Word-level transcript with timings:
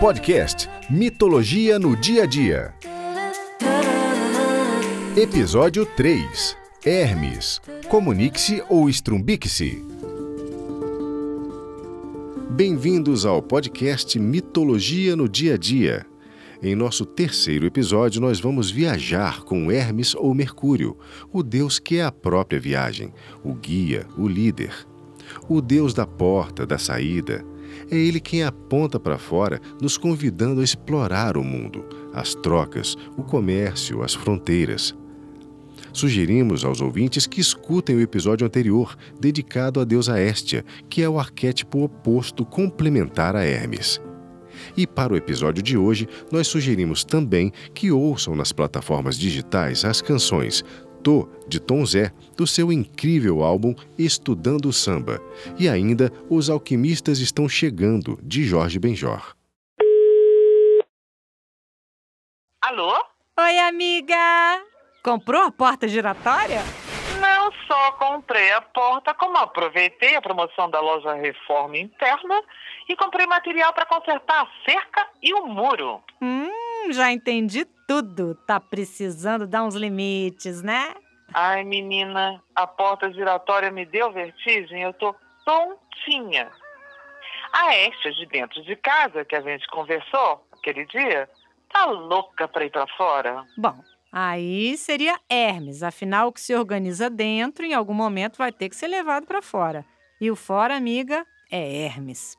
Podcast 0.00 0.68
Mitologia 0.90 1.78
no 1.78 1.94
Dia 1.94 2.24
a 2.24 2.26
Dia. 2.26 2.74
Episódio 5.16 5.86
3 5.86 6.56
Hermes. 6.84 7.60
Comunique-se 7.88 8.64
ou 8.68 8.90
estrumbique-se. 8.90 9.80
Bem-vindos 12.50 13.24
ao 13.24 13.40
podcast 13.40 14.18
Mitologia 14.18 15.14
no 15.14 15.28
Dia 15.28 15.54
a 15.54 15.56
Dia. 15.56 16.04
Em 16.60 16.74
nosso 16.74 17.06
terceiro 17.06 17.64
episódio, 17.64 18.20
nós 18.20 18.40
vamos 18.40 18.72
viajar 18.72 19.44
com 19.44 19.70
Hermes 19.70 20.16
ou 20.16 20.34
Mercúrio, 20.34 20.98
o 21.32 21.44
deus 21.44 21.78
que 21.78 21.98
é 21.98 22.02
a 22.02 22.10
própria 22.10 22.58
viagem, 22.58 23.14
o 23.44 23.54
guia, 23.54 24.04
o 24.18 24.26
líder. 24.26 24.89
O 25.48 25.60
deus 25.60 25.94
da 25.94 26.06
porta, 26.06 26.66
da 26.66 26.78
saída. 26.78 27.44
É 27.90 27.96
ele 27.96 28.20
quem 28.20 28.42
aponta 28.42 28.98
para 28.98 29.18
fora, 29.18 29.60
nos 29.80 29.96
convidando 29.96 30.60
a 30.60 30.64
explorar 30.64 31.36
o 31.36 31.44
mundo, 31.44 31.84
as 32.12 32.34
trocas, 32.34 32.96
o 33.16 33.22
comércio, 33.22 34.02
as 34.02 34.14
fronteiras. 34.14 34.94
Sugerimos 35.92 36.64
aos 36.64 36.80
ouvintes 36.80 37.26
que 37.26 37.40
escutem 37.40 37.96
o 37.96 38.00
episódio 38.00 38.46
anterior, 38.46 38.96
dedicado 39.20 39.80
à 39.80 39.84
deusa 39.84 40.18
Éstia, 40.18 40.64
que 40.88 41.02
é 41.02 41.08
o 41.08 41.18
arquétipo 41.18 41.82
oposto 41.82 42.44
complementar 42.44 43.34
a 43.34 43.44
Hermes. 43.44 44.00
E 44.76 44.86
para 44.86 45.12
o 45.12 45.16
episódio 45.16 45.62
de 45.62 45.76
hoje, 45.76 46.08
nós 46.30 46.46
sugerimos 46.46 47.04
também 47.04 47.52
que 47.74 47.90
ouçam 47.90 48.36
nas 48.36 48.52
plataformas 48.52 49.18
digitais 49.18 49.84
as 49.84 50.00
canções 50.00 50.64
Tô, 51.02 51.28
de 51.48 51.58
Tom 51.58 51.84
Zé, 51.86 52.12
do 52.36 52.46
seu 52.46 52.70
incrível 52.70 53.42
álbum 53.42 53.74
Estudando 53.98 54.66
o 54.66 54.72
Samba, 54.72 55.18
e 55.58 55.68
ainda 55.68 56.12
Os 56.28 56.50
Alquimistas 56.50 57.20
Estão 57.20 57.48
Chegando, 57.48 58.18
de 58.22 58.44
Jorge 58.44 58.78
Benjor. 58.78 59.34
Alô? 62.60 62.92
Oi, 63.38 63.58
amiga! 63.60 64.14
Comprou 65.02 65.42
a 65.42 65.50
porta 65.50 65.88
giratória? 65.88 66.60
Não 67.18 67.50
só 67.66 67.92
comprei 67.92 68.52
a 68.52 68.60
porta, 68.60 69.14
como 69.14 69.38
aproveitei 69.38 70.14
a 70.16 70.20
promoção 70.20 70.68
da 70.70 70.80
loja 70.80 71.14
Reforma 71.14 71.78
Interna 71.78 72.42
e 72.88 72.94
comprei 72.94 73.26
material 73.26 73.72
para 73.72 73.86
consertar 73.86 74.42
a 74.42 74.70
cerca 74.70 75.08
e 75.22 75.32
o 75.32 75.46
muro. 75.46 76.02
Hum, 76.20 76.92
já 76.92 77.10
entendi 77.10 77.64
tudo. 77.90 78.36
Tá 78.46 78.60
precisando 78.60 79.48
dar 79.48 79.64
uns 79.64 79.74
limites, 79.74 80.62
né? 80.62 80.94
Ai, 81.34 81.64
menina, 81.64 82.40
a 82.54 82.64
porta 82.64 83.12
giratória 83.12 83.68
me 83.72 83.84
deu 83.84 84.12
vertigem, 84.12 84.82
eu 84.82 84.92
tô 84.92 85.12
tontinha. 85.44 86.48
A 87.52 87.76
Estia 87.76 88.12
de 88.12 88.26
dentro 88.26 88.62
de 88.62 88.76
casa, 88.76 89.24
que 89.24 89.34
a 89.34 89.40
gente 89.40 89.66
conversou 89.66 90.46
aquele 90.52 90.86
dia, 90.86 91.28
tá 91.68 91.86
louca 91.86 92.46
pra 92.46 92.64
ir 92.64 92.70
pra 92.70 92.86
fora. 92.96 93.44
Bom, 93.58 93.82
aí 94.12 94.76
seria 94.76 95.18
Hermes. 95.28 95.82
Afinal, 95.82 96.28
o 96.28 96.32
que 96.32 96.40
se 96.40 96.54
organiza 96.54 97.10
dentro, 97.10 97.66
em 97.66 97.74
algum 97.74 97.94
momento 97.94 98.38
vai 98.38 98.52
ter 98.52 98.68
que 98.68 98.76
ser 98.76 98.86
levado 98.86 99.26
para 99.26 99.42
fora. 99.42 99.84
E 100.20 100.30
o 100.30 100.36
fora, 100.36 100.76
amiga, 100.76 101.26
é 101.50 101.86
Hermes. 101.86 102.38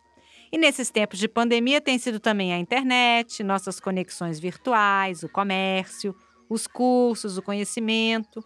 E 0.52 0.58
nesses 0.58 0.90
tempos 0.90 1.18
de 1.18 1.30
pandemia 1.30 1.80
tem 1.80 1.98
sido 1.98 2.20
também 2.20 2.54
a 2.54 2.58
internet, 2.58 3.42
nossas 3.42 3.80
conexões 3.80 4.38
virtuais, 4.38 5.24
o 5.24 5.30
comércio, 5.30 6.14
os 6.50 6.68
cursos, 6.68 7.38
o 7.38 7.42
conhecimento, 7.42 8.44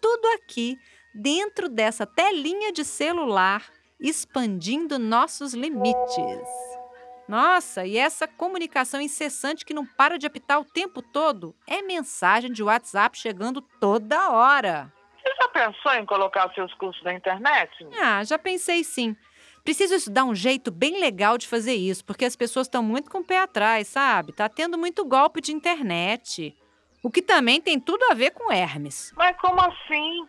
tudo 0.00 0.26
aqui 0.34 0.76
dentro 1.14 1.68
dessa 1.70 2.04
telinha 2.04 2.70
de 2.72 2.84
celular, 2.84 3.64
expandindo 3.98 4.98
nossos 4.98 5.54
limites. 5.54 6.46
Nossa, 7.26 7.86
e 7.86 7.96
essa 7.96 8.28
comunicação 8.28 9.00
incessante 9.00 9.64
que 9.64 9.74
não 9.74 9.86
para 9.86 10.18
de 10.18 10.26
apitar 10.26 10.60
o 10.60 10.64
tempo 10.64 11.00
todo 11.00 11.56
é 11.66 11.80
mensagem 11.80 12.52
de 12.52 12.62
WhatsApp 12.62 13.18
chegando 13.18 13.62
toda 13.80 14.30
hora. 14.30 14.92
Você 15.16 15.34
já 15.40 15.48
pensou 15.48 15.92
em 15.94 16.06
colocar 16.06 16.52
seus 16.54 16.72
cursos 16.74 17.02
na 17.02 17.14
internet? 17.14 17.72
Ah, 17.98 18.22
já 18.22 18.38
pensei 18.38 18.84
sim. 18.84 19.16
Preciso 19.66 19.94
estudar 19.94 20.24
um 20.24 20.32
jeito 20.32 20.70
bem 20.70 21.00
legal 21.00 21.36
de 21.36 21.48
fazer 21.48 21.74
isso, 21.74 22.04
porque 22.04 22.24
as 22.24 22.36
pessoas 22.36 22.68
estão 22.68 22.84
muito 22.84 23.10
com 23.10 23.18
o 23.18 23.24
pé 23.24 23.40
atrás, 23.40 23.88
sabe? 23.88 24.32
Tá 24.32 24.48
tendo 24.48 24.78
muito 24.78 25.04
golpe 25.04 25.40
de 25.40 25.50
internet. 25.50 26.56
O 27.02 27.10
que 27.10 27.20
também 27.20 27.60
tem 27.60 27.80
tudo 27.80 28.04
a 28.08 28.14
ver 28.14 28.30
com 28.30 28.52
Hermes. 28.52 29.12
Mas 29.16 29.36
como 29.40 29.60
assim? 29.60 30.24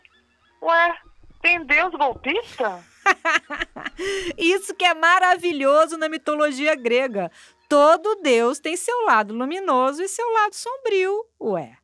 Ué, 0.59 0.97
tem 1.39 1.63
Deus 1.67 1.91
golpista? 1.91 2.83
Isso 4.39 4.73
que 4.73 4.83
é 4.83 4.95
maravilhoso 4.95 5.99
na 5.99 6.09
mitologia 6.09 6.73
grega. 6.73 7.31
Todo 7.69 8.19
deus 8.23 8.59
tem 8.59 8.75
seu 8.75 9.05
lado 9.05 9.35
luminoso 9.35 10.01
e 10.01 10.07
seu 10.07 10.27
lado 10.31 10.55
sombrio, 10.55 11.13
ué. 11.39 11.77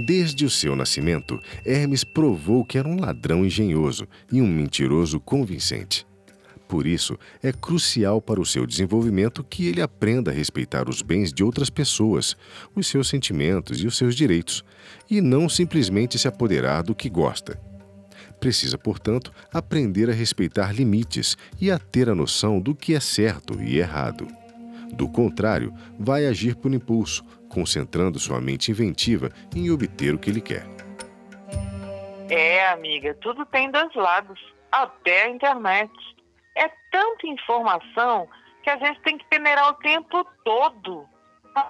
Desde 0.00 0.44
o 0.44 0.50
seu 0.50 0.76
nascimento, 0.76 1.40
Hermes 1.66 2.04
provou 2.04 2.64
que 2.64 2.78
era 2.78 2.86
um 2.86 3.00
ladrão 3.00 3.44
engenhoso 3.44 4.06
e 4.30 4.40
um 4.40 4.46
mentiroso 4.46 5.18
convincente. 5.18 6.06
Por 6.68 6.86
isso, 6.86 7.18
é 7.42 7.50
crucial 7.50 8.22
para 8.22 8.40
o 8.40 8.46
seu 8.46 8.64
desenvolvimento 8.64 9.42
que 9.42 9.66
ele 9.66 9.82
aprenda 9.82 10.30
a 10.30 10.34
respeitar 10.34 10.88
os 10.88 11.02
bens 11.02 11.32
de 11.32 11.42
outras 11.42 11.68
pessoas, 11.68 12.36
os 12.76 12.86
seus 12.86 13.08
sentimentos 13.08 13.82
e 13.82 13.88
os 13.88 13.96
seus 13.96 14.14
direitos, 14.14 14.62
e 15.10 15.20
não 15.20 15.48
simplesmente 15.48 16.16
se 16.16 16.28
apoderar 16.28 16.84
do 16.84 16.94
que 16.94 17.10
gosta. 17.10 17.60
Precisa, 18.38 18.78
portanto, 18.78 19.32
aprender 19.52 20.08
a 20.08 20.12
respeitar 20.12 20.72
limites 20.72 21.36
e 21.60 21.72
a 21.72 21.78
ter 21.78 22.08
a 22.08 22.14
noção 22.14 22.60
do 22.60 22.72
que 22.72 22.94
é 22.94 23.00
certo 23.00 23.60
e 23.60 23.78
errado. 23.78 24.37
Do 24.92 25.08
contrário, 25.08 25.72
vai 25.98 26.26
agir 26.26 26.56
por 26.56 26.72
impulso, 26.72 27.24
concentrando 27.48 28.18
sua 28.18 28.40
mente 28.40 28.70
inventiva 28.70 29.30
em 29.54 29.70
obter 29.70 30.14
o 30.14 30.18
que 30.18 30.30
ele 30.30 30.40
quer. 30.40 30.66
É, 32.30 32.68
amiga, 32.68 33.14
tudo 33.20 33.46
tem 33.46 33.70
dois 33.70 33.94
lados, 33.94 34.38
até 34.70 35.24
a 35.24 35.30
internet. 35.30 35.92
É 36.56 36.68
tanta 36.90 37.26
informação 37.26 38.28
que 38.62 38.70
a 38.70 38.76
gente 38.76 39.00
tem 39.00 39.16
que 39.16 39.24
peneirar 39.26 39.70
o 39.70 39.74
tempo 39.74 40.26
todo. 40.44 41.06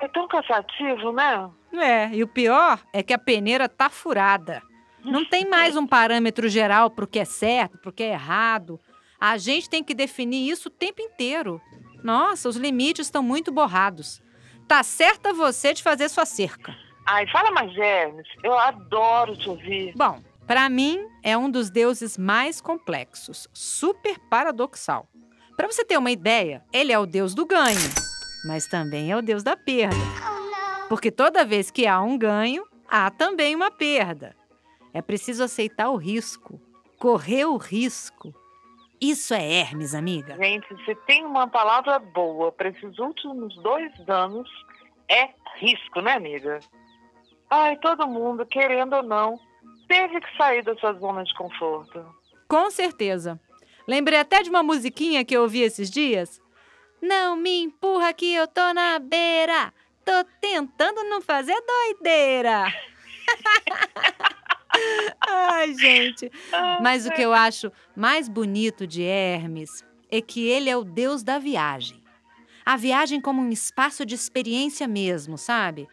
É 0.01 0.09
tão 0.09 0.27
cansativo, 0.27 1.13
né? 1.13 1.51
É, 1.73 2.09
e 2.09 2.23
o 2.23 2.29
pior 2.29 2.81
é 2.93 3.03
que 3.03 3.13
a 3.13 3.19
peneira 3.19 3.69
tá 3.69 3.89
furada. 3.89 4.63
Não 5.05 5.25
tem 5.25 5.49
mais 5.49 5.77
um 5.77 5.87
parâmetro 5.87 6.49
geral 6.49 6.91
para 6.91 7.05
o 7.05 7.09
que 7.09 7.19
é 7.19 7.25
certo, 7.25 7.79
para 7.79 7.91
o 7.91 7.93
que 7.93 8.03
é 8.03 8.13
errado. 8.13 8.81
A 9.21 9.39
gente 9.39 9.71
tem 9.71 9.83
que 9.83 9.95
definir 9.95 10.51
isso 10.51 10.69
o 10.69 10.73
tempo 10.73 11.01
inteiro. 11.01 11.61
Nossa, 12.03 12.49
os 12.49 12.57
limites 12.57 13.07
estão 13.07 13.23
muito 13.23 13.51
borrados. 13.53 14.23
Tá 14.67 14.83
certa 14.83 15.33
você 15.33 15.73
de 15.73 15.83
fazer 15.83 16.09
sua 16.09 16.27
cerca. 16.27 16.77
Ai, 17.07 17.27
fala 17.29 17.51
mais, 17.51 17.75
Hermes. 17.77 18.27
Eu 18.45 18.57
adoro 18.59 19.37
te 19.37 19.49
ouvir. 19.49 19.93
Bom, 19.97 20.23
para 20.47 20.69
mim 20.69 21.07
é 21.23 21.37
um 21.37 21.51
dos 21.51 21.71
deuses 21.71 22.19
mais 22.19 22.61
complexos, 22.61 23.49
super 23.53 24.19
paradoxal. 24.31 25.09
Para 25.57 25.67
você 25.67 25.85
ter 25.85 25.97
uma 25.97 26.11
ideia, 26.11 26.63
ele 26.73 26.93
é 26.93 26.99
o 26.99 27.07
deus 27.07 27.35
do 27.35 27.45
ganho, 27.45 27.91
mas 28.47 28.67
também 28.67 29.11
é 29.11 29.17
o 29.17 29.23
deus 29.23 29.43
da 29.43 29.57
perda. 29.57 29.97
Porque 30.89 31.11
toda 31.11 31.45
vez 31.45 31.71
que 31.71 31.87
há 31.87 32.01
um 32.01 32.17
ganho, 32.17 32.65
há 32.89 33.11
também 33.11 33.55
uma 33.57 33.71
perda. 33.71 34.37
É 34.93 35.03
preciso 35.03 35.43
aceitar 35.43 35.91
o 35.91 35.97
risco, 35.97 36.61
correr 36.99 37.45
o 37.45 37.57
risco. 37.57 38.35
Isso 39.01 39.33
é 39.33 39.61
Hermes, 39.61 39.95
amiga. 39.95 40.37
Gente, 40.37 40.67
se 40.85 40.95
tem 41.07 41.25
uma 41.25 41.47
palavra 41.47 41.99
boa 41.99 42.51
para 42.51 42.69
esses 42.69 42.99
últimos 42.99 43.55
dois 43.63 43.93
anos, 44.09 44.49
é 45.09 45.31
risco, 45.57 46.01
né, 46.01 46.13
amiga? 46.13 46.59
Ai, 47.51 47.77
todo 47.77 48.07
mundo, 48.07 48.45
querendo 48.45 48.97
ou 48.97 49.03
não, 49.03 49.39
teve 49.87 50.21
que 50.21 50.37
sair 50.37 50.63
da 50.63 50.77
sua 50.77 50.93
zona 50.95 51.25
de 51.25 51.35
conforto. 51.35 52.05
Com 52.49 52.71
certeza. 52.71 53.41
Lembrei 53.87 54.19
até 54.19 54.43
de 54.43 54.51
uma 54.51 54.63
musiquinha 54.63 55.25
que 55.25 55.35
eu 55.35 55.43
ouvi 55.43 55.63
esses 55.63 55.91
dias. 55.91 56.43
Não 57.01 57.37
me 57.37 57.63
empurra 57.63 58.13
que 58.13 58.35
eu 58.35 58.47
tô 58.49 58.75
na 58.75 58.99
beira. 58.99 59.73
Tô 60.05 60.25
tentando 60.41 61.05
não 61.05 61.23
fazer 61.23 61.57
doideira. 61.61 62.65
Ai, 65.27 65.75
gente. 65.75 66.31
Mas 66.81 67.07
o 67.07 67.11
que 67.11 67.23
eu 67.23 67.33
acho 67.33 67.73
mais 67.97 68.29
bonito 68.29 68.87
de 68.87 69.03
Hermes 69.03 69.85
é 70.11 70.21
que 70.21 70.47
ele 70.47 70.71
é 70.71 70.77
o 70.77 70.85
deus 70.85 71.23
da 71.23 71.39
viagem. 71.39 72.03
A 72.65 72.77
viagem 72.77 73.21
como 73.21 73.41
um 73.41 73.51
espaço 73.51 74.05
de 74.05 74.15
experiência 74.15 74.87
mesmo, 74.87 75.39
sabe? 75.39 75.89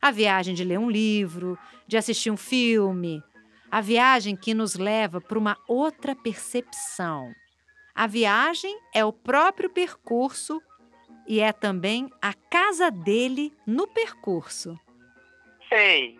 A 0.00 0.10
viagem 0.10 0.54
de 0.54 0.64
ler 0.64 0.78
um 0.78 0.90
livro, 0.90 1.58
de 1.86 1.96
assistir 1.96 2.30
um 2.30 2.36
filme. 2.36 3.22
A 3.70 3.80
viagem 3.80 4.36
que 4.36 4.54
nos 4.54 4.74
leva 4.74 5.20
para 5.20 5.38
uma 5.38 5.56
outra 5.66 6.14
percepção. 6.14 7.32
A 7.94 8.06
viagem 8.06 8.78
é 8.94 9.04
o 9.04 9.12
próprio 9.12 9.70
percurso 9.70 10.62
e 11.26 11.40
é 11.40 11.52
também 11.52 12.08
a 12.22 12.32
casa 12.32 12.90
dele 12.90 13.52
no 13.66 13.86
percurso. 13.86 14.78
Sei. 15.68 16.18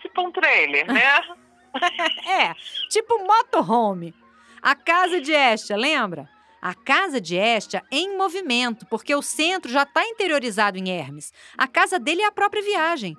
Tipo 0.00 0.28
um 0.28 0.32
trailer, 0.32 0.86
né? 0.86 1.00
é, 2.26 2.54
tipo 2.88 3.18
motorhome. 3.24 4.14
A 4.62 4.74
casa 4.74 5.20
de 5.20 5.32
Estia, 5.32 5.76
lembra? 5.76 6.28
A 6.60 6.74
casa 6.74 7.20
de 7.20 7.36
Hestia 7.36 7.82
em 7.90 8.16
movimento, 8.16 8.86
porque 8.86 9.14
o 9.14 9.20
centro 9.20 9.70
já 9.70 9.82
está 9.82 10.02
interiorizado 10.06 10.78
em 10.78 10.88
Hermes. 10.88 11.32
A 11.58 11.68
casa 11.68 11.98
dele 11.98 12.22
é 12.22 12.26
a 12.26 12.32
própria 12.32 12.62
viagem. 12.62 13.14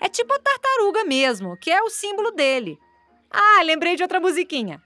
É 0.00 0.08
tipo 0.08 0.32
a 0.32 0.38
tartaruga 0.38 1.02
mesmo, 1.04 1.56
que 1.56 1.70
é 1.72 1.82
o 1.82 1.90
símbolo 1.90 2.30
dele. 2.30 2.78
Ah, 3.30 3.62
lembrei 3.64 3.96
de 3.96 4.02
outra 4.04 4.20
musiquinha. 4.20 4.80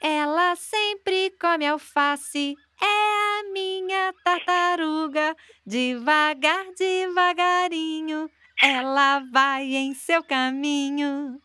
Ela 0.00 0.56
sempre 0.56 1.32
come 1.40 1.64
alface, 1.64 2.56
é 2.82 3.40
a 3.40 3.52
minha 3.52 4.12
tartaruga. 4.24 5.36
Devagar, 5.64 6.64
devagarinho, 6.76 8.28
ela 8.60 9.20
vai 9.32 9.62
em 9.62 9.94
seu 9.94 10.24
caminho. 10.24 11.40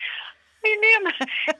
Menina, 0.67 1.13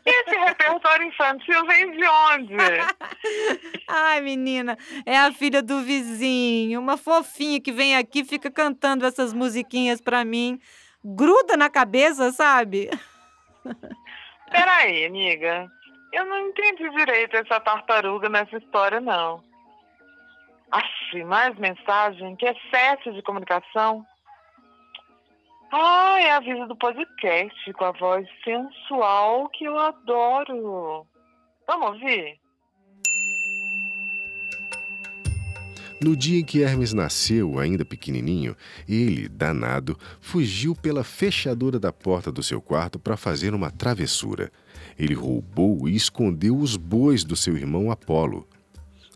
esse 0.06 0.38
repertório 0.38 1.08
infantil 1.08 1.66
vem 1.66 1.92
de 1.92 2.06
onde? 2.06 2.56
Ai, 3.88 4.20
menina, 4.22 4.78
é 5.06 5.18
a 5.18 5.32
filha 5.32 5.62
do 5.62 5.82
vizinho, 5.82 6.80
uma 6.80 6.98
fofinha 6.98 7.62
que 7.62 7.72
vem 7.72 7.96
aqui 7.96 8.26
fica 8.26 8.52
cantando 8.52 9.06
essas 9.06 9.34
musiquinhas 9.34 10.02
pra 10.02 10.26
mim. 10.26 10.60
Gruda 11.04 11.56
na 11.56 11.70
cabeça, 11.70 12.32
sabe? 12.32 12.90
Peraí, 14.52 15.06
amiga. 15.06 15.72
Eu 16.12 16.26
não 16.26 16.48
entendi 16.48 16.90
direito 16.90 17.36
essa 17.38 17.60
tartaruga 17.60 18.28
nessa 18.28 18.58
história, 18.58 19.00
não. 19.00 19.44
Aff, 20.72 21.24
mais 21.26 21.58
mensagem? 21.58 22.36
Que 22.36 22.46
excesso 22.46 23.14
de 23.14 23.22
comunicação. 23.22 24.06
Ah, 25.72 26.18
é 26.22 26.32
a 26.32 26.40
vida 26.40 26.66
do 26.66 26.76
podcast 26.78 27.74
com 27.74 27.84
a 27.84 27.92
voz 27.92 28.26
sensual 28.44 29.50
que 29.50 29.66
eu 29.66 29.78
adoro. 29.78 31.06
Vamos 31.68 31.88
ouvir? 31.88 32.40
No 36.02 36.16
dia 36.16 36.40
em 36.40 36.46
que 36.46 36.62
Hermes 36.62 36.94
nasceu, 36.94 37.60
ainda 37.60 37.84
pequenininho, 37.84 38.56
ele, 38.88 39.28
danado, 39.28 39.98
fugiu 40.22 40.76
pela 40.76 41.04
fechadura 41.04 41.80
da 41.80 41.92
porta 41.92 42.32
do 42.32 42.44
seu 42.44 42.62
quarto 42.62 42.98
para 42.98 43.18
fazer 43.18 43.54
uma 43.54 43.70
travessura. 43.72 44.52
Ele 44.98 45.16
roubou 45.16 45.88
e 45.90 45.96
escondeu 45.96 46.56
os 46.56 46.78
bois 46.78 47.26
do 47.26 47.36
seu 47.36 47.58
irmão 47.58 47.92
Apolo. 47.92 48.48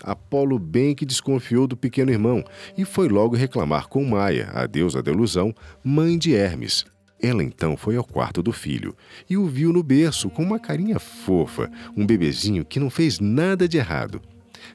Apolo 0.04 0.58
bem 0.58 0.96
que 0.96 1.06
desconfiou 1.06 1.68
do 1.68 1.78
pequeno 1.78 2.12
irmão 2.12 2.44
e 2.78 2.86
foi 2.86 3.08
logo 3.08 3.36
reclamar 3.36 3.88
com 3.88 4.04
Maia, 4.04 4.50
a 4.54 4.66
deusa 4.66 5.02
da 5.02 5.12
ilusão, 5.12 5.54
mãe 5.84 6.18
de 6.18 6.34
Hermes. 6.34 6.86
Ela 7.22 7.44
então 7.44 7.78
foi 7.78 7.96
ao 7.96 8.04
quarto 8.04 8.42
do 8.42 8.52
filho 8.52 8.96
e 9.30 9.38
o 9.38 9.46
viu 9.46 9.72
no 9.72 9.84
berço 9.84 10.30
com 10.30 10.42
uma 10.42 10.60
carinha 10.60 10.98
fofa, 11.00 11.70
um 11.96 12.06
bebezinho 12.06 12.66
que 12.66 12.80
não 12.80 12.90
fez 12.90 13.20
nada 13.20 13.68
de 13.68 13.78
errado. 13.78 14.20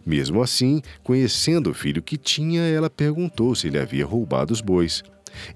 Mesmo 0.04 0.40
assim, 0.40 0.80
conhecendo 1.02 1.70
o 1.70 1.74
filho 1.74 2.02
que 2.02 2.16
tinha, 2.16 2.62
ela 2.62 2.88
perguntou 2.88 3.54
se 3.54 3.66
ele 3.66 3.78
havia 3.78 4.06
roubado 4.06 4.52
os 4.52 4.60
bois. 4.60 5.02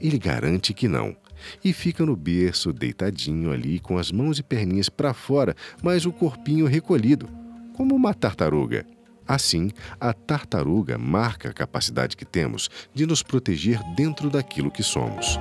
Ele 0.01 0.19
garante 0.19 0.75
que 0.75 0.89
não. 0.89 1.17
E 1.65 1.73
fica 1.73 2.05
no 2.05 2.17
berço, 2.17 2.73
deitadinho 2.73 3.53
ali, 3.53 3.79
com 3.79 3.97
as 3.97 4.13
mãos 4.13 4.39
e 4.39 4.43
perninhas 4.43 4.89
para 4.89 5.15
fora, 5.15 5.55
mas 5.83 6.05
o 6.05 6.13
corpinho 6.13 6.67
recolhido, 6.67 7.29
como 7.75 7.95
uma 7.95 8.13
tartaruga. 8.13 8.85
Assim, 9.31 9.71
a 10.01 10.13
tartaruga 10.13 10.99
marca 10.99 11.51
a 11.51 11.53
capacidade 11.53 12.17
que 12.17 12.25
temos 12.25 12.69
de 12.93 13.07
nos 13.07 13.23
proteger 13.23 13.81
dentro 13.95 14.29
daquilo 14.29 14.73
que 14.73 14.83
somos. 14.83 15.39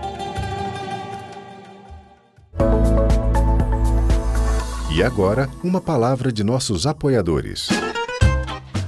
E 4.96 5.02
agora, 5.02 5.50
uma 5.64 5.82
palavra 5.82 6.32
de 6.32 6.44
nossos 6.44 6.86
apoiadores. 6.86 7.68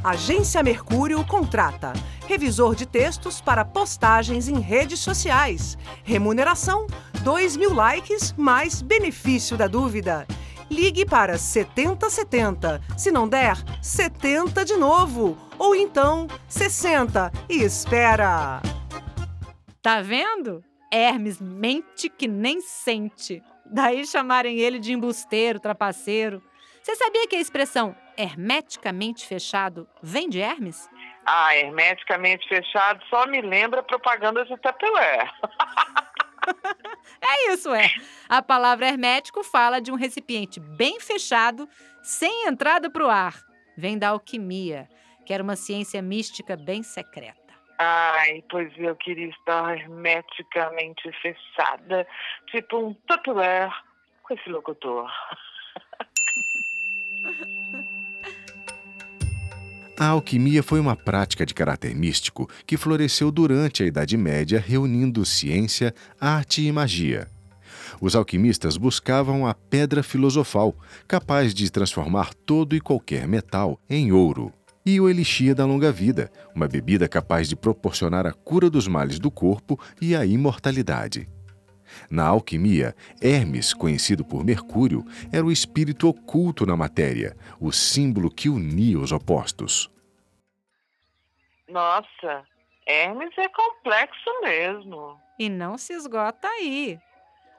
Agência 0.04 0.62
Mercúrio 0.62 1.26
contrata 1.26 1.94
revisor 2.32 2.76
de 2.76 2.86
textos 2.86 3.42
para 3.42 3.66
postagens 3.66 4.48
em 4.48 4.60
redes 4.60 5.00
sociais. 5.00 5.78
Remuneração: 6.04 6.88
2 7.24 7.58
mil 7.58 7.74
likes 7.74 8.34
mais 8.38 8.82
benefício 8.82 9.58
da 9.58 9.68
dúvida. 9.68 10.26
Ligue 10.72 11.06
para 11.06 11.38
7070. 11.38 12.82
Se 12.98 13.12
não 13.12 13.28
der, 13.28 13.58
70 13.82 14.64
de 14.64 14.78
novo. 14.78 15.38
Ou 15.60 15.76
então 15.76 16.28
60 16.48 17.30
e 17.50 17.62
espera. 17.62 18.62
Tá 19.82 20.02
vendo? 20.02 20.64
Hermes 20.90 21.42
mente 21.42 22.10
que 22.10 22.26
nem 22.26 22.62
sente. 22.62 23.44
Daí 23.66 24.08
chamarem 24.08 24.60
ele 24.60 24.80
de 24.80 24.94
embusteiro, 24.94 25.60
trapaceiro. 25.60 26.42
Você 26.82 26.96
sabia 26.96 27.28
que 27.28 27.36
a 27.36 27.42
expressão 27.42 27.94
hermeticamente 28.18 29.28
fechado 29.28 29.86
vem 30.02 30.30
de 30.30 30.40
Hermes? 30.40 30.90
Ah, 31.26 31.54
hermeticamente 31.54 32.48
fechado 32.48 33.04
só 33.10 33.28
me 33.28 33.42
lembra 33.42 33.84
propaganda 33.84 34.46
de 34.46 34.56
Tupperware. 34.58 35.30
é 37.22 37.54
isso, 37.54 37.74
é. 37.74 37.90
A 38.30 38.42
palavra 38.42 38.88
hermético 38.88 39.44
fala 39.44 39.80
de 39.80 39.92
um 39.92 39.96
recipiente 39.96 40.60
bem 40.60 41.00
fechado, 41.00 41.68
sem 42.02 42.48
entrada 42.48 42.90
para 42.90 43.06
o 43.06 43.10
ar. 43.10 43.36
Vem 43.78 43.98
da 43.98 44.10
alquimia, 44.10 44.88
que 45.26 45.34
era 45.34 45.44
uma 45.44 45.56
ciência 45.56 46.02
mística 46.02 46.56
bem 46.56 46.84
secreta. 46.84 47.40
Ai, 47.80 48.44
pois 48.50 48.72
eu 48.78 48.96
queria 48.96 49.30
estar 49.30 49.76
hermeticamente 49.76 51.12
fechada, 51.22 52.08
tipo 52.48 52.78
um 52.78 52.94
Tupperware 52.94 53.74
com 54.22 54.34
esse 54.36 54.50
locutor. 54.50 55.10
A 59.98 60.08
alquimia 60.08 60.64
foi 60.64 60.80
uma 60.80 60.96
prática 60.96 61.46
de 61.46 61.54
caráter 61.54 61.96
místico 61.96 62.50
que 62.66 62.78
floresceu 62.78 63.32
durante 63.32 63.84
a 63.84 63.86
Idade 63.86 64.18
Média, 64.18 64.64
reunindo 64.66 65.26
ciência, 65.26 65.94
arte 66.20 66.66
e 66.66 66.72
magia. 66.72 67.28
Os 68.00 68.16
alquimistas 68.16 68.78
buscavam 68.78 69.46
a 69.46 69.54
pedra 69.54 70.02
filosofal, 70.02 70.76
capaz 71.08 71.54
de 71.54 71.70
transformar 71.70 72.34
todo 72.34 72.76
e 72.76 72.82
qualquer 72.82 73.28
metal 73.28 73.80
em 73.90 74.12
ouro, 74.12 74.52
e 74.86 75.00
o 75.00 75.08
elixir 75.08 75.54
da 75.54 75.66
longa 75.66 75.92
vida, 75.92 76.32
uma 76.56 76.68
bebida 76.68 77.08
capaz 77.08 77.48
de 77.48 77.56
proporcionar 77.56 78.26
a 78.26 78.34
cura 78.34 78.70
dos 78.70 78.88
males 78.88 79.20
do 79.20 79.30
corpo 79.30 79.80
e 80.02 80.16
a 80.16 80.26
imortalidade. 80.26 81.28
Na 82.10 82.28
alquimia, 82.28 82.96
Hermes, 83.22 83.74
conhecido 83.74 84.24
por 84.26 84.44
Mercúrio, 84.44 85.06
era 85.32 85.46
o 85.46 85.52
espírito 85.52 86.08
oculto 86.08 86.66
na 86.66 86.76
matéria, 86.76 87.36
o 87.60 87.72
símbolo 87.72 88.30
que 88.30 88.50
unia 88.50 89.00
os 89.00 89.12
opostos. 89.12 89.90
Nossa, 91.68 92.44
Hermes 92.86 93.32
é 93.38 93.48
complexo 93.48 94.42
mesmo. 94.42 95.18
E 95.40 95.50
não 95.50 95.78
se 95.78 95.94
esgota 95.94 96.48
aí. 96.48 97.00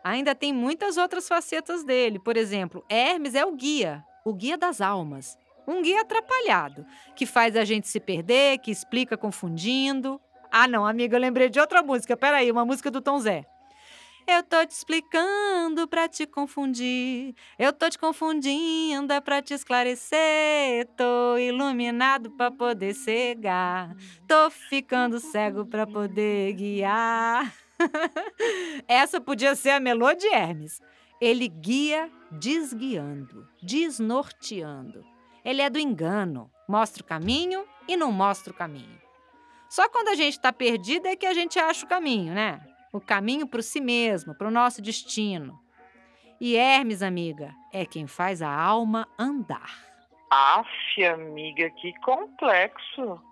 Ainda 0.04 0.34
tem 0.34 0.52
muitas 0.52 0.96
outras 0.96 1.28
facetas 1.28 1.84
dele. 1.84 2.18
Por 2.18 2.36
exemplo, 2.36 2.84
Hermes 2.88 3.34
é 3.34 3.44
o 3.44 3.52
guia, 3.52 4.04
o 4.24 4.34
guia 4.34 4.58
das 4.58 4.80
almas. 4.80 5.38
Um 5.66 5.80
guia 5.80 6.00
atrapalhado, 6.02 6.84
que 7.14 7.24
faz 7.24 7.56
a 7.56 7.64
gente 7.64 7.86
se 7.86 8.00
perder, 8.00 8.58
que 8.58 8.70
explica 8.70 9.16
confundindo. 9.16 10.20
Ah, 10.50 10.66
não, 10.66 10.84
amiga, 10.84 11.16
eu 11.16 11.20
lembrei 11.20 11.48
de 11.48 11.60
outra 11.60 11.82
música. 11.82 12.16
Peraí, 12.16 12.50
uma 12.50 12.64
música 12.64 12.90
do 12.90 13.00
Tom 13.00 13.18
Zé. 13.20 13.46
Eu 14.32 14.42
tô 14.42 14.64
te 14.64 14.70
explicando 14.70 15.86
pra 15.86 16.08
te 16.08 16.26
confundir. 16.26 17.34
Eu 17.58 17.70
tô 17.70 17.90
te 17.90 17.98
confundindo 17.98 19.12
é 19.12 19.20
pra 19.20 19.42
te 19.42 19.52
esclarecer. 19.52 20.88
Tô 20.96 21.36
iluminado 21.36 22.30
pra 22.30 22.50
poder 22.50 22.94
cegar. 22.94 23.94
Tô 24.26 24.48
ficando 24.48 25.20
cego 25.20 25.66
pra 25.66 25.86
poder 25.86 26.54
guiar. 26.54 27.52
Essa 28.88 29.20
podia 29.20 29.54
ser 29.54 29.70
a 29.70 29.80
melô 29.80 30.14
de 30.14 30.26
Hermes. 30.28 30.80
Ele 31.20 31.46
guia 31.46 32.10
desguiando, 32.30 33.46
desnorteando. 33.62 35.04
Ele 35.44 35.60
é 35.60 35.68
do 35.68 35.78
engano, 35.78 36.50
mostra 36.66 37.02
o 37.02 37.06
caminho 37.06 37.66
e 37.86 37.98
não 37.98 38.10
mostra 38.10 38.50
o 38.50 38.56
caminho. 38.56 38.98
Só 39.68 39.90
quando 39.90 40.08
a 40.08 40.14
gente 40.14 40.38
está 40.38 40.50
perdido 40.52 41.06
é 41.06 41.16
que 41.16 41.26
a 41.26 41.34
gente 41.34 41.58
acha 41.58 41.84
o 41.84 41.88
caminho, 41.88 42.32
né? 42.32 42.71
O 42.92 43.00
caminho 43.00 43.46
para 43.46 43.62
si 43.62 43.80
mesmo, 43.80 44.34
para 44.34 44.46
o 44.46 44.50
nosso 44.50 44.82
destino. 44.82 45.58
E 46.40 46.56
Hermes, 46.56 47.02
amiga, 47.02 47.54
é 47.72 47.86
quem 47.86 48.06
faz 48.06 48.42
a 48.42 48.52
alma 48.52 49.08
andar. 49.18 49.70
Aff, 50.30 51.04
amiga, 51.04 51.70
que 51.70 51.92
complexo. 52.00 53.22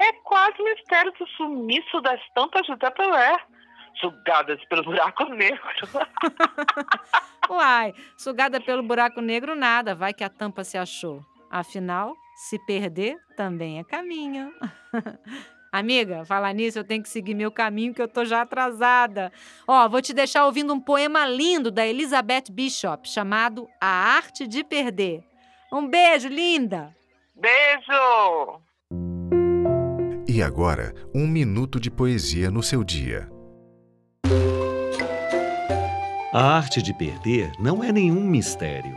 É 0.00 0.12
quase 0.24 0.60
o 0.60 0.64
mistério 0.64 1.12
do 1.12 1.26
sumiço 1.28 2.00
das 2.00 2.20
tampas 2.34 2.66
de 2.66 2.76
Tupperware, 2.76 3.46
sugadas 4.00 4.62
pelo 4.66 4.84
buraco 4.84 5.24
negro. 5.26 5.62
Uai, 7.48 7.94
sugada 8.16 8.60
pelo 8.60 8.82
buraco 8.82 9.20
negro 9.20 9.54
nada, 9.54 9.94
vai 9.94 10.12
que 10.12 10.24
a 10.24 10.28
tampa 10.28 10.64
se 10.64 10.76
achou. 10.76 11.24
Afinal, 11.50 12.14
se 12.34 12.58
perder 12.66 13.16
também 13.36 13.78
é 13.78 13.84
caminho. 13.84 14.52
Amiga, 15.74 16.24
falar 16.24 16.52
nisso, 16.52 16.78
eu 16.78 16.84
tenho 16.84 17.02
que 17.02 17.08
seguir 17.08 17.34
meu 17.34 17.50
caminho 17.50 17.92
que 17.92 18.00
eu 18.00 18.06
tô 18.06 18.24
já 18.24 18.42
atrasada. 18.42 19.32
Ó, 19.66 19.88
vou 19.88 20.00
te 20.00 20.14
deixar 20.14 20.46
ouvindo 20.46 20.72
um 20.72 20.78
poema 20.78 21.26
lindo 21.26 21.68
da 21.68 21.84
Elizabeth 21.84 22.44
Bishop 22.48 23.08
chamado 23.08 23.68
A 23.80 23.88
Arte 23.88 24.46
de 24.46 24.62
Perder. 24.62 25.24
Um 25.72 25.88
beijo, 25.88 26.28
linda! 26.28 26.94
Beijo! 27.34 28.60
E 30.28 30.40
agora, 30.40 30.94
um 31.12 31.26
minuto 31.26 31.80
de 31.80 31.90
poesia 31.90 32.52
no 32.52 32.62
seu 32.62 32.84
dia. 32.84 33.28
A 36.32 36.56
arte 36.56 36.80
de 36.80 36.94
perder 36.94 37.50
não 37.58 37.82
é 37.82 37.90
nenhum 37.90 38.22
mistério. 38.22 38.96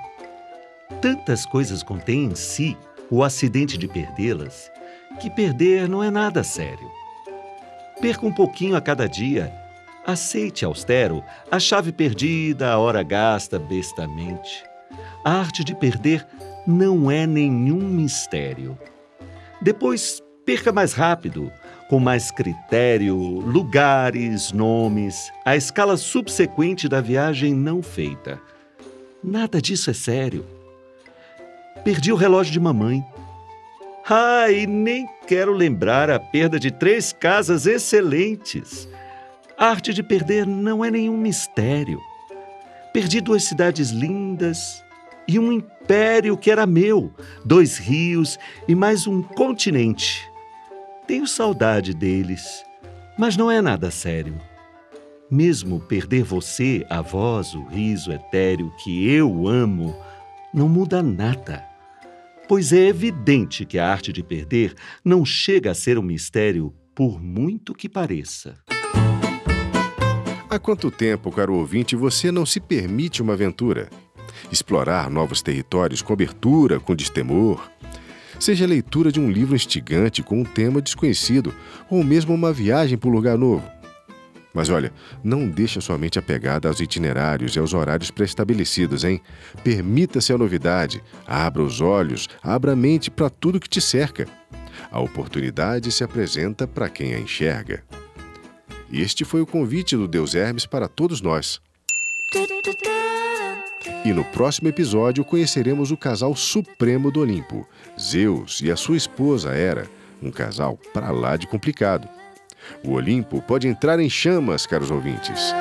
Tantas 1.01 1.43
coisas 1.43 1.81
contém 1.81 2.25
em 2.25 2.36
si 2.36 2.77
o 3.10 3.24
acidente 3.24 3.79
de 3.79 3.88
perdê-las 3.88 4.72
que 5.17 5.29
perder 5.29 5.89
não 5.89 6.03
é 6.03 6.09
nada 6.09 6.43
sério. 6.43 6.89
Perca 8.00 8.25
um 8.25 8.31
pouquinho 8.31 8.75
a 8.75 8.81
cada 8.81 9.07
dia. 9.07 9.53
Aceite 10.05 10.63
austero 10.63 11.24
a 11.51 11.59
chave 11.59 11.91
perdida, 11.91 12.71
a 12.71 12.77
hora 12.77 13.03
gasta 13.03 13.59
bestamente. 13.59 14.63
A 15.24 15.31
arte 15.31 15.63
de 15.63 15.75
perder 15.75 16.25
não 16.65 17.12
é 17.12 17.25
nenhum 17.27 17.79
mistério. 17.79 18.77
Depois, 19.62 20.21
perca 20.45 20.71
mais 20.71 20.93
rápido, 20.93 21.51
com 21.89 22.00
mais 22.00 22.31
critério, 22.31 23.17
lugares, 23.17 24.51
nomes, 24.51 25.31
a 25.43 25.55
escala 25.55 25.97
subsequente 25.97 26.88
da 26.88 27.01
viagem 27.01 27.53
não 27.53 27.81
feita. 27.81 28.39
Nada 29.24 29.62
disso 29.62 29.89
é 29.89 29.93
sério. 29.93 30.45
Perdi 31.83 32.12
o 32.12 32.15
relógio 32.15 32.53
de 32.53 32.59
mamãe. 32.59 33.03
Ai, 34.10 34.66
nem 34.66 35.06
quero 35.28 35.52
lembrar 35.52 36.10
a 36.10 36.18
perda 36.18 36.58
de 36.58 36.72
três 36.72 37.12
casas 37.12 37.66
excelentes. 37.66 38.88
A 39.58 39.66
arte 39.66 39.94
de 39.94 40.02
perder 40.02 40.48
não 40.48 40.86
é 40.86 40.90
nenhum 40.90 41.18
mistério. 41.18 42.00
Perdi 42.94 43.20
duas 43.20 43.44
cidades 43.44 43.90
lindas 43.90 44.82
e 45.28 45.38
um 45.38 45.52
império 45.52 46.38
que 46.38 46.50
era 46.50 46.66
meu, 46.66 47.14
dois 47.44 47.78
rios 47.78 48.40
e 48.66 48.74
mais 48.74 49.08
um 49.08 49.22
continente. 49.22 50.26
Tenho 51.06 51.28
saudade 51.28 51.94
deles, 51.94 52.64
mas 53.18 53.36
não 53.36 53.52
é 53.52 53.62
nada 53.62 53.92
sério. 53.92 54.40
Mesmo 55.30 55.82
perder 55.82 56.24
você, 56.24 56.86
a 56.90 57.02
voz, 57.02 57.54
o 57.54 57.66
riso 57.66 58.14
etéreo 58.14 58.74
que 58.82 59.12
eu 59.12 59.50
amo, 59.50 59.94
não 60.54 60.70
muda 60.70 61.04
nada 61.04 61.76
pois 62.48 62.72
é 62.72 62.88
evidente 62.88 63.66
que 63.66 63.77
a 63.77 63.88
arte 63.88 64.13
de 64.13 64.24
perder 64.24 64.74
não 65.04 65.25
chega 65.25 65.72
a 65.72 65.75
ser 65.75 65.98
um 65.98 66.04
mistério, 66.04 66.74
por 66.96 67.22
muito 67.22 67.74
que 67.74 67.88
pareça. 67.89 68.56
Há 70.50 70.58
quanto 70.58 70.89
tempo, 70.89 71.32
caro 71.32 71.56
ouvinte, 71.56 71.96
você 71.96 72.32
não 72.32 72.46
se 72.46 72.60
permite 72.60 73.22
uma 73.22 73.34
aventura? 73.34 73.89
Explorar 74.51 75.10
novos 75.10 75.42
territórios 75.42 76.01
com 76.01 76.13
abertura, 76.13 76.80
com 76.80 76.96
destemor? 76.96 77.70
Seja 78.39 78.66
a 78.66 78.68
leitura 78.68 79.12
de 79.12 79.20
um 79.20 79.30
livro 79.30 79.56
instigante 79.56 80.24
com 80.24 80.39
um 80.39 80.44
tema 80.44 80.82
desconhecido, 80.82 81.54
ou 81.89 82.04
mesmo 82.04 82.34
uma 82.34 82.54
viagem 82.54 82.98
para 82.98 83.10
um 83.10 83.13
lugar 83.13 83.38
novo. 83.38 83.76
Mas 84.54 84.70
olha, 84.70 84.92
não 85.24 85.48
deixe 85.48 85.77
a 85.77 85.82
sua 85.82 85.98
mente 85.98 86.18
apegada 86.18 86.68
aos 86.68 86.80
itinerários 86.80 87.56
e 87.56 87.60
aos 87.60 87.74
horários 87.74 88.10
pré-estabelecidos, 88.10 89.04
hein? 89.04 89.22
Permita-se 89.63 90.34
a 90.34 90.38
novidade, 90.38 91.04
abra 91.27 91.62
os 91.62 91.80
olhos, 91.80 92.27
abra 92.42 92.72
a 92.72 92.75
mente 92.75 93.12
para 93.12 93.30
tudo 93.30 93.60
que 93.60 93.70
te 93.70 93.82
cerca. 93.82 94.27
A 94.92 95.00
oportunidade 95.00 95.92
se 95.92 96.04
apresenta 96.04 96.66
para 96.66 96.89
quem 96.89 97.13
a 97.13 97.20
enxerga. 97.20 97.84
Este 98.92 99.25
foi 99.25 99.42
o 99.42 99.46
convite 99.46 99.96
do 99.96 100.08
Deus 100.08 100.34
Hermes 100.34 100.66
para 100.66 100.88
todos 100.88 101.22
nós. 101.22 101.60
E 104.06 104.13
no 104.13 104.24
próximo 104.24 104.70
episódio 104.70 105.25
conheceremos 105.25 105.92
o 105.92 105.98
casal 105.98 106.36
supremo 106.36 107.12
do 107.12 107.20
Olimpo, 107.20 107.68
Zeus 108.00 108.62
e 108.62 108.72
a 108.72 108.75
sua 108.75 108.96
esposa 108.96 109.54
Hera, 109.54 109.88
um 110.22 110.32
casal 110.32 110.80
para 110.94 111.12
lá 111.12 111.36
de 111.36 111.46
complicado. 111.48 112.08
O 112.84 112.92
Olimpo 112.92 113.42
pode 113.42 113.68
entrar 113.68 114.00
em 114.00 114.10
chamas, 114.10 114.66
caros 114.66 114.92
ouvintes. 114.92 115.54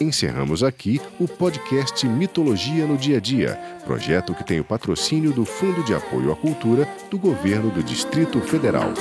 Encerramos 0.00 0.64
aqui 0.64 0.98
o 1.18 1.28
podcast 1.28 2.06
Mitologia 2.06 2.86
no 2.86 2.96
Dia 2.96 3.18
a 3.18 3.20
Dia, 3.20 3.60
projeto 3.84 4.34
que 4.34 4.42
tem 4.42 4.58
o 4.58 4.64
patrocínio 4.64 5.30
do 5.30 5.44
Fundo 5.44 5.84
de 5.84 5.94
Apoio 5.94 6.32
à 6.32 6.36
Cultura 6.36 6.88
do 7.10 7.18
Governo 7.18 7.70
do 7.70 7.82
Distrito 7.82 8.40
Federal. 8.40 8.94